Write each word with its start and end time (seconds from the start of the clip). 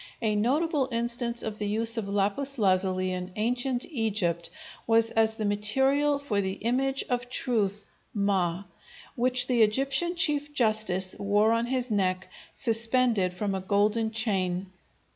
A 0.19 0.35
notable 0.35 0.89
instance 0.91 1.43
of 1.43 1.59
the 1.59 1.67
use 1.67 1.95
of 1.95 2.07
lapis 2.09 2.57
lazuli 2.57 3.11
in 3.11 3.29
ancient 3.35 3.85
Egypt 3.91 4.49
was 4.87 5.11
as 5.11 5.35
the 5.35 5.45
material 5.45 6.17
for 6.17 6.41
the 6.41 6.53
image 6.53 7.03
of 7.07 7.29
Truth 7.29 7.85
(Ma), 8.11 8.63
which 9.15 9.45
the 9.45 9.61
Egyptian 9.61 10.15
chief 10.15 10.55
justice 10.55 11.15
wore 11.19 11.51
on 11.51 11.67
his 11.67 11.91
neck, 11.91 12.29
suspended 12.51 13.31
from 13.31 13.53
a 13.53 13.61
golden 13.61 14.09
chain. 14.09 14.71